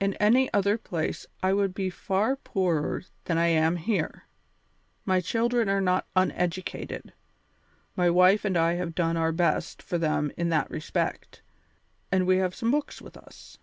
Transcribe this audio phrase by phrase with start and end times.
[0.00, 4.24] In any other place I would be far poorer than I am here.
[5.04, 7.12] My children are not uneducated;
[7.94, 11.42] my wife and I have done our best for them in that respect,
[12.10, 13.58] and we have some books with us.